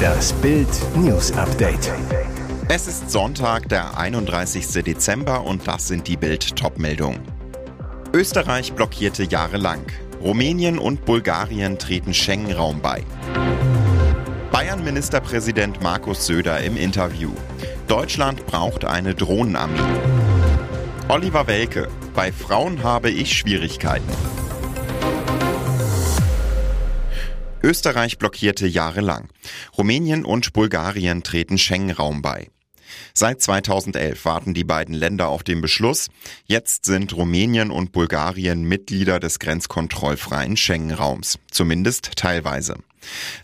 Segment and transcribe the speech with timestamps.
[0.00, 1.92] Das Bild News Update.
[2.68, 4.84] Es ist Sonntag, der 31.
[4.84, 7.20] Dezember und das sind die Bild Topmeldungen.
[8.12, 9.82] Österreich blockierte jahrelang.
[10.20, 13.02] Rumänien und Bulgarien treten Schengen-Raum bei.
[14.52, 17.30] Bayern-Ministerpräsident Markus Söder im Interview.
[17.88, 19.80] Deutschland braucht eine Drohnenarmee.
[21.08, 21.88] Oliver Welke.
[22.14, 24.29] Bei Frauen habe ich Schwierigkeiten.
[27.62, 29.28] Österreich blockierte jahrelang.
[29.76, 32.48] Rumänien und Bulgarien treten Schengen-Raum bei.
[33.14, 36.08] Seit 2011 warten die beiden Länder auf den Beschluss.
[36.46, 42.76] Jetzt sind Rumänien und Bulgarien Mitglieder des grenzkontrollfreien Schengen-Raums, zumindest teilweise.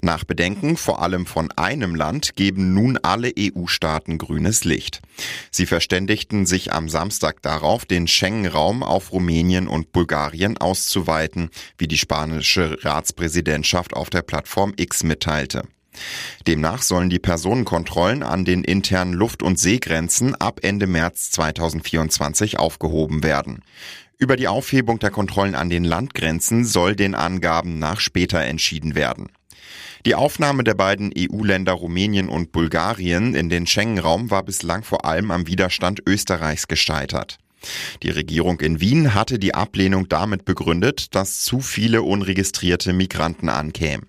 [0.03, 5.01] Nach Bedenken vor allem von einem Land geben nun alle EU-Staaten grünes Licht.
[5.51, 11.99] Sie verständigten sich am Samstag darauf, den Schengen-Raum auf Rumänien und Bulgarien auszuweiten, wie die
[11.99, 15.63] spanische Ratspräsidentschaft auf der Plattform X mitteilte.
[16.47, 23.23] Demnach sollen die Personenkontrollen an den internen Luft- und Seegrenzen ab Ende März 2024 aufgehoben
[23.23, 23.63] werden.
[24.19, 29.29] Über die Aufhebung der Kontrollen an den Landgrenzen soll den Angaben nach später entschieden werden.
[30.07, 35.33] Die Aufnahme der beiden EU-Länder Rumänien und Bulgarien in den Schengen-Raum war bislang vor allem
[35.33, 37.39] am Widerstand Österreichs gescheitert.
[38.05, 44.07] Die Regierung in Wien hatte die Ablehnung damit begründet, dass zu viele unregistrierte Migranten ankämen.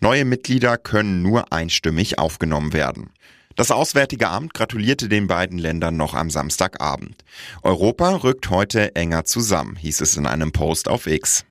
[0.00, 3.10] Neue Mitglieder können nur einstimmig aufgenommen werden.
[3.56, 7.24] Das Auswärtige Amt gratulierte den beiden Ländern noch am Samstagabend.
[7.62, 11.44] Europa rückt heute enger zusammen, hieß es in einem Post auf X.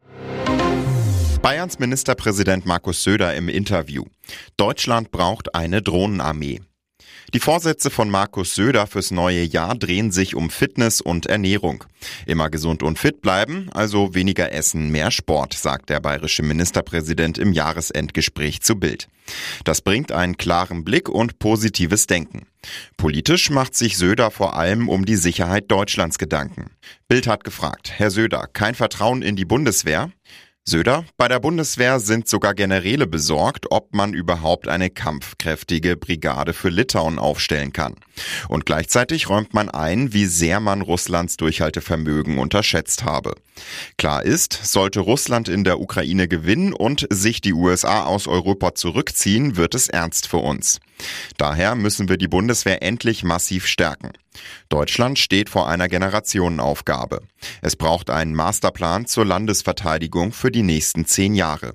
[1.45, 4.05] Bayerns Ministerpräsident Markus Söder im Interview.
[4.57, 6.61] Deutschland braucht eine Drohnenarmee.
[7.35, 11.83] Die Vorsätze von Markus Söder fürs neue Jahr drehen sich um Fitness und Ernährung.
[12.25, 17.53] Immer gesund und fit bleiben, also weniger essen, mehr Sport, sagt der bayerische Ministerpräsident im
[17.53, 19.07] Jahresendgespräch zu Bild.
[19.65, 22.47] Das bringt einen klaren Blick und positives Denken.
[22.97, 26.71] Politisch macht sich Söder vor allem um die Sicherheit Deutschlands Gedanken.
[27.07, 30.11] Bild hat gefragt, Herr Söder, kein Vertrauen in die Bundeswehr?
[30.67, 36.69] Söder, bei der Bundeswehr sind sogar Generäle besorgt, ob man überhaupt eine kampfkräftige Brigade für
[36.69, 37.93] Litauen aufstellen kann.
[38.47, 43.35] Und gleichzeitig räumt man ein, wie sehr man Russlands Durchhaltevermögen unterschätzt habe.
[43.99, 49.57] Klar ist, sollte Russland in der Ukraine gewinnen und sich die USA aus Europa zurückziehen,
[49.57, 50.79] wird es ernst für uns.
[51.37, 54.11] Daher müssen wir die Bundeswehr endlich massiv stärken.
[54.69, 57.21] Deutschland steht vor einer Generationenaufgabe.
[57.61, 61.73] Es braucht einen Masterplan zur Landesverteidigung für die nächsten zehn Jahre.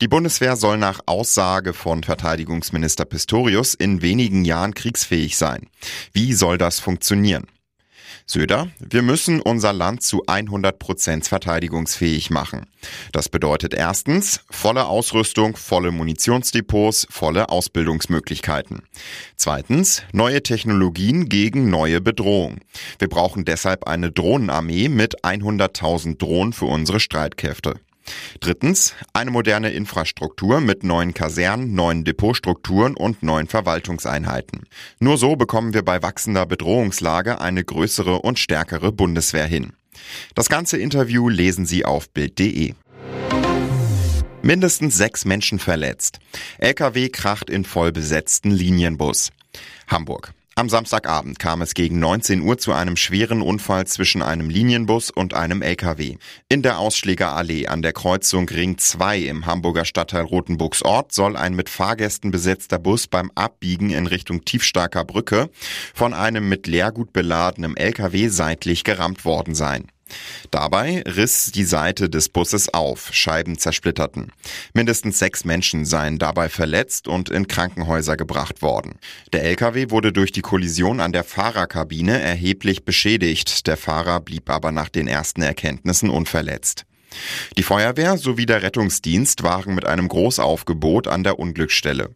[0.00, 5.68] Die Bundeswehr soll nach Aussage von Verteidigungsminister Pistorius in wenigen Jahren kriegsfähig sein.
[6.12, 7.46] Wie soll das funktionieren?
[8.28, 12.66] Söder, wir müssen unser Land zu 100 Prozent verteidigungsfähig machen.
[13.12, 18.82] Das bedeutet erstens volle Ausrüstung, volle Munitionsdepots, volle Ausbildungsmöglichkeiten.
[19.36, 22.62] Zweitens neue Technologien gegen neue Bedrohungen.
[22.98, 27.74] Wir brauchen deshalb eine Drohnenarmee mit 100.000 Drohnen für unsere Streitkräfte.
[28.40, 34.64] Drittens, eine moderne Infrastruktur mit neuen Kasernen, neuen Depotstrukturen und neuen Verwaltungseinheiten.
[35.00, 39.72] Nur so bekommen wir bei wachsender Bedrohungslage eine größere und stärkere Bundeswehr hin.
[40.34, 42.74] Das ganze Interview lesen Sie auf Bild.de.
[44.42, 46.20] Mindestens sechs Menschen verletzt.
[46.58, 49.30] LKW kracht in vollbesetzten Linienbus.
[49.88, 50.32] Hamburg.
[50.58, 55.34] Am Samstagabend kam es gegen 19 Uhr zu einem schweren Unfall zwischen einem Linienbus und
[55.34, 56.16] einem LKW.
[56.48, 61.68] In der Ausschlägerallee an der Kreuzung Ring 2 im Hamburger Stadtteil Rotenburgsort soll ein mit
[61.68, 65.50] Fahrgästen besetzter Bus beim Abbiegen in Richtung Tiefstarker Brücke
[65.92, 69.88] von einem mit Leergut beladenen LKW seitlich gerammt worden sein.
[70.50, 74.32] Dabei riss die Seite des Busses auf, Scheiben zersplitterten.
[74.74, 78.98] Mindestens sechs Menschen seien dabei verletzt und in Krankenhäuser gebracht worden.
[79.32, 84.72] Der LKW wurde durch die Kollision an der Fahrerkabine erheblich beschädigt, der Fahrer blieb aber
[84.72, 86.86] nach den ersten Erkenntnissen unverletzt.
[87.56, 92.10] Die Feuerwehr sowie der Rettungsdienst waren mit einem Großaufgebot an der Unglücksstelle.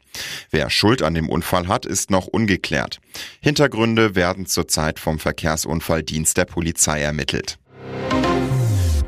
[0.50, 3.00] Wer Schuld an dem Unfall hat, ist noch ungeklärt.
[3.40, 7.58] Hintergründe werden zurzeit vom Verkehrsunfalldienst der Polizei ermittelt.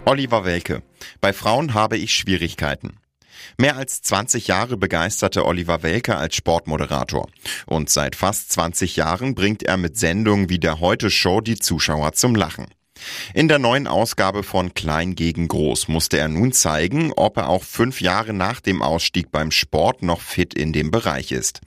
[0.05, 0.82] Oliver Welke.
[1.20, 2.99] Bei Frauen habe ich Schwierigkeiten.
[3.56, 7.29] Mehr als 20 Jahre begeisterte Oliver Welke als Sportmoderator.
[7.67, 12.12] Und seit fast 20 Jahren bringt er mit Sendungen wie der Heute Show die Zuschauer
[12.12, 12.67] zum Lachen.
[13.34, 17.64] In der neuen Ausgabe von Klein gegen Groß musste er nun zeigen, ob er auch
[17.64, 21.60] fünf Jahre nach dem Ausstieg beim Sport noch fit in dem Bereich ist.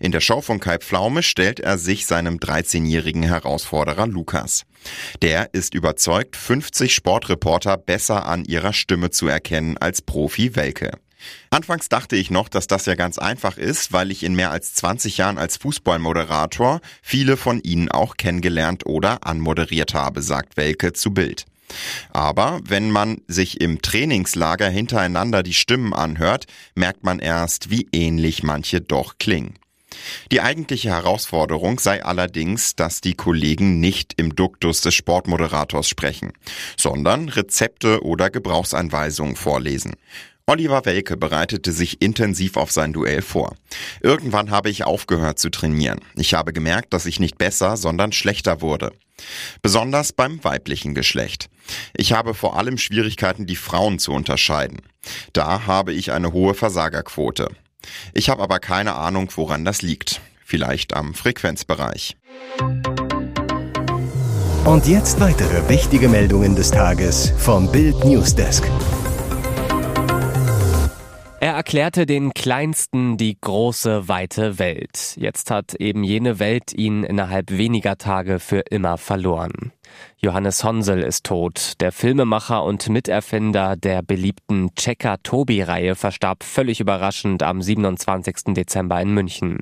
[0.00, 4.64] In der Show von Kai Pflaume stellt er sich seinem 13-jährigen Herausforderer Lukas.
[5.22, 10.92] Der ist überzeugt, 50 Sportreporter besser an ihrer Stimme zu erkennen als Profi Welke.
[11.50, 14.74] Anfangs dachte ich noch, dass das ja ganz einfach ist, weil ich in mehr als
[14.74, 21.12] 20 Jahren als Fußballmoderator viele von Ihnen auch kennengelernt oder anmoderiert habe, sagt Welke zu
[21.12, 21.46] Bild.
[22.12, 28.42] Aber wenn man sich im Trainingslager hintereinander die Stimmen anhört, merkt man erst, wie ähnlich
[28.42, 29.54] manche doch klingen.
[30.30, 36.32] Die eigentliche Herausforderung sei allerdings, dass die Kollegen nicht im Duktus des Sportmoderators sprechen,
[36.76, 39.94] sondern Rezepte oder Gebrauchsanweisungen vorlesen.
[40.48, 43.56] Oliver Welke bereitete sich intensiv auf sein Duell vor.
[44.00, 45.98] Irgendwann habe ich aufgehört zu trainieren.
[46.14, 48.92] Ich habe gemerkt, dass ich nicht besser, sondern schlechter wurde.
[49.60, 51.50] Besonders beim weiblichen Geschlecht.
[51.96, 54.82] Ich habe vor allem Schwierigkeiten, die Frauen zu unterscheiden.
[55.32, 57.48] Da habe ich eine hohe Versagerquote.
[58.14, 60.20] Ich habe aber keine Ahnung, woran das liegt.
[60.44, 62.16] Vielleicht am Frequenzbereich.
[64.64, 68.62] Und jetzt weitere wichtige Meldungen des Tages vom Bild Newsdesk.
[68.64, 68.85] Er
[71.56, 75.16] erklärte den Kleinsten die große, weite Welt.
[75.16, 79.72] Jetzt hat eben jene Welt ihn innerhalb weniger Tage für immer verloren.
[80.18, 81.72] Johannes Honsel ist tot.
[81.80, 88.52] Der Filmemacher und Miterfinder der beliebten Checker-Tobi-Reihe verstarb völlig überraschend am 27.
[88.54, 89.60] Dezember in München.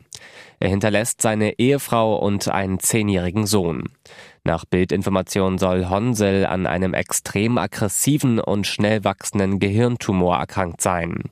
[0.58, 3.84] Er hinterlässt seine Ehefrau und einen zehnjährigen Sohn.
[4.46, 11.22] Nach Bildinformation soll Honsel an einem extrem aggressiven und schnell wachsenden Gehirntumor erkrankt sein.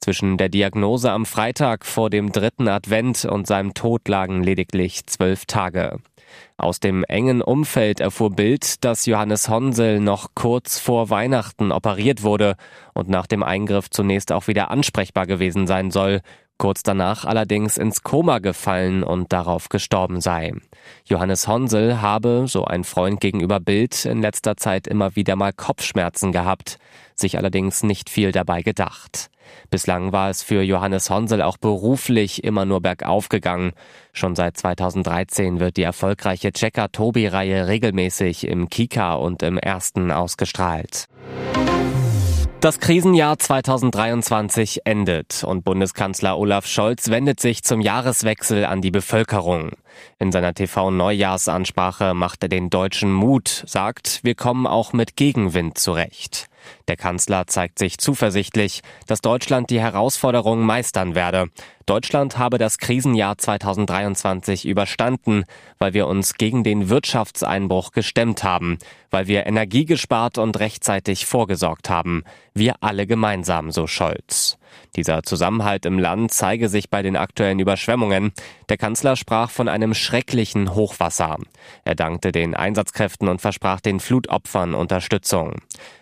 [0.00, 5.46] Zwischen der Diagnose am Freitag vor dem dritten Advent und seinem Tod lagen lediglich zwölf
[5.46, 6.00] Tage.
[6.58, 12.56] Aus dem engen Umfeld erfuhr Bild, dass Johannes Honsel noch kurz vor Weihnachten operiert wurde
[12.94, 16.20] und nach dem Eingriff zunächst auch wieder ansprechbar gewesen sein soll,
[16.58, 20.52] kurz danach allerdings ins Koma gefallen und darauf gestorben sei.
[21.04, 26.32] Johannes Honsel habe, so ein Freund gegenüber Bild, in letzter Zeit immer wieder mal Kopfschmerzen
[26.32, 26.78] gehabt,
[27.14, 29.30] sich allerdings nicht viel dabei gedacht.
[29.70, 33.72] Bislang war es für Johannes Honsel auch beruflich immer nur bergauf gegangen.
[34.12, 41.06] Schon seit 2013 wird die erfolgreiche Checker-Tobi-Reihe regelmäßig im Kika und im Ersten ausgestrahlt.
[42.66, 49.70] Das Krisenjahr 2023 endet und Bundeskanzler Olaf Scholz wendet sich zum Jahreswechsel an die Bevölkerung.
[50.18, 56.48] In seiner TV-Neujahrsansprache macht er den Deutschen Mut, sagt, wir kommen auch mit Gegenwind zurecht.
[56.88, 61.46] Der Kanzler zeigt sich zuversichtlich, dass Deutschland die Herausforderungen meistern werde.
[61.86, 65.44] Deutschland habe das Krisenjahr 2023 überstanden,
[65.78, 68.78] weil wir uns gegen den Wirtschaftseinbruch gestemmt haben,
[69.10, 72.24] weil wir Energie gespart und rechtzeitig vorgesorgt haben.
[72.54, 74.58] Wir alle gemeinsam, so Scholz.
[74.96, 78.32] Dieser Zusammenhalt im Land zeige sich bei den aktuellen Überschwemmungen.
[78.68, 81.36] Der Kanzler sprach von einem schrecklichen Hochwasser.
[81.84, 85.54] Er dankte den Einsatzkräften und versprach den Flutopfern Unterstützung.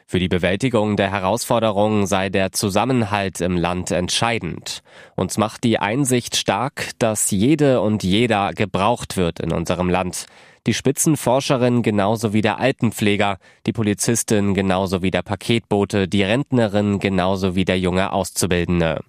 [0.06, 4.82] Für die Bewältigung der Herausforderungen sei der Zusammenhalt im Land entscheidend.
[5.16, 10.26] Uns macht die Einsicht stark, dass jede und jeder gebraucht wird in unserem Land.
[10.66, 13.36] Die Spitzenforscherin genauso wie der Altenpfleger,
[13.66, 19.00] die Polizistin genauso wie der Paketbote, die Rentnerin genauso wie der junge Auszubildende.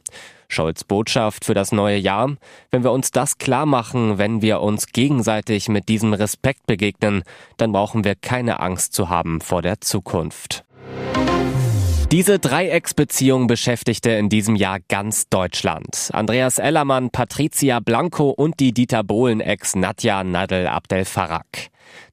[0.49, 2.35] Scholz Botschaft für das neue Jahr,
[2.71, 7.23] wenn wir uns das klar machen, wenn wir uns gegenseitig mit diesem Respekt begegnen,
[7.55, 10.64] dann brauchen wir keine Angst zu haben vor der Zukunft.
[12.15, 16.11] Diese Dreiecksbeziehung beschäftigte in diesem Jahr ganz Deutschland.
[16.13, 21.45] Andreas Ellermann, Patricia Blanco und die Dieter Bohlen-Ex Nadja Nadel Abdel Farag.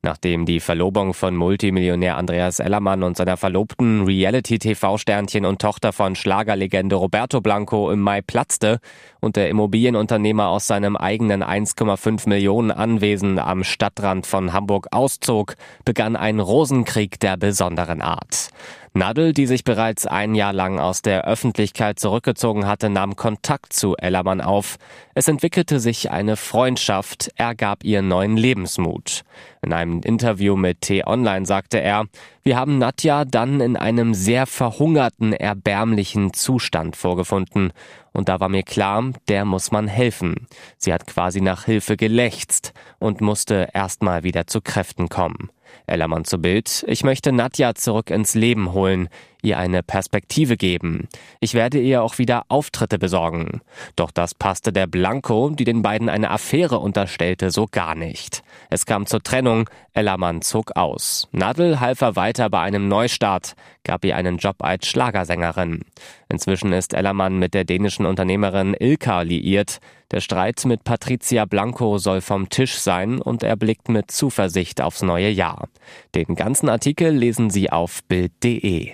[0.02, 6.96] Nachdem die Verlobung von Multimillionär Andreas Ellermann und seiner Verlobten Reality-TV-Sternchen und Tochter von Schlagerlegende
[6.96, 8.80] Roberto Blanco im Mai platzte
[9.20, 15.54] und der Immobilienunternehmer aus seinem eigenen 1,5 Millionen Anwesen am Stadtrand von Hamburg auszog,
[15.84, 18.50] begann ein Rosenkrieg der besonderen Art.
[18.94, 23.96] Nadel, die sich bereits ein Jahr lang aus der Öffentlichkeit zurückgezogen hatte, nahm Kontakt zu
[23.96, 24.76] Ellermann auf.
[25.14, 29.22] Es entwickelte sich eine Freundschaft, er gab ihr neuen Lebensmut.
[29.62, 32.04] In einem Interview mit T-Online sagte er,
[32.42, 37.72] wir haben Nadja dann in einem sehr verhungerten, erbärmlichen Zustand vorgefunden.
[38.12, 40.48] Und da war mir klar, der muss man helfen.
[40.76, 45.48] Sie hat quasi nach Hilfe gelächzt und musste erstmal wieder zu Kräften kommen.
[45.86, 46.84] Ellermann zu Bild.
[46.86, 49.08] Ich möchte Nadja zurück ins Leben holen,
[49.42, 51.08] ihr eine Perspektive geben.
[51.40, 53.60] Ich werde ihr auch wieder Auftritte besorgen.
[53.96, 58.42] Doch das passte der Blanco, die den beiden eine Affäre unterstellte, so gar nicht.
[58.70, 61.28] Es kam zur Trennung, Ellermann zog aus.
[61.32, 65.82] Nadel half er weiter bei einem Neustart, gab ihr einen Job als Schlagersängerin.
[66.28, 69.80] Inzwischen ist Ellermann mit der dänischen Unternehmerin Ilka liiert.
[70.12, 75.02] Der Streit mit Patricia Blanco soll vom Tisch sein und er blickt mit Zuversicht aufs
[75.02, 75.68] neue Jahr.
[76.14, 78.92] Den ganzen Artikel lesen Sie auf Bild.de.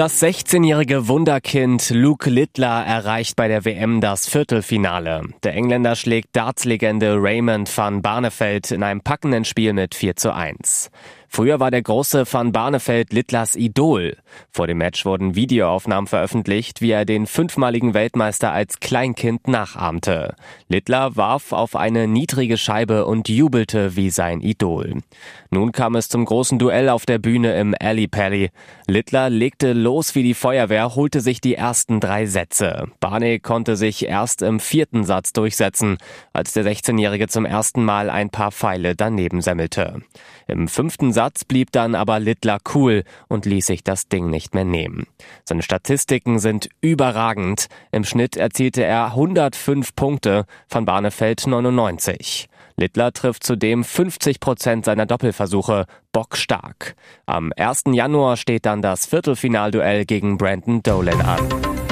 [0.00, 5.20] Das 16-jährige Wunderkind Luke Littler erreicht bei der WM das Viertelfinale.
[5.42, 10.90] Der Engländer schlägt Dartslegende Raymond van Barneveld in einem packenden Spiel mit 4 zu 1.
[11.32, 14.16] Früher war der große Van Barneveld Littlers Idol.
[14.50, 20.34] Vor dem Match wurden Videoaufnahmen veröffentlicht, wie er den fünfmaligen Weltmeister als Kleinkind nachahmte.
[20.68, 25.02] Littler warf auf eine niedrige Scheibe und jubelte wie sein Idol.
[25.50, 28.50] Nun kam es zum großen Duell auf der Bühne im Alley Pally.
[28.88, 32.88] Littler legte los wie die Feuerwehr, holte sich die ersten drei Sätze.
[32.98, 35.98] Barney konnte sich erst im vierten Satz durchsetzen,
[36.32, 40.02] als der 16-Jährige zum ersten Mal ein paar Pfeile daneben semmelte.
[40.48, 44.64] Im fünften Satz blieb dann aber Littler cool und ließ sich das Ding nicht mehr
[44.64, 45.06] nehmen.
[45.44, 47.66] Seine Statistiken sind überragend.
[47.92, 52.48] Im Schnitt erzielte er 105 Punkte, von Barnefeld 99.
[52.76, 56.94] Littler trifft zudem 50 Prozent seiner Doppelversuche, bockstark.
[57.26, 57.84] Am 1.
[57.92, 61.89] Januar steht dann das Viertelfinalduell gegen Brandon Dolan an.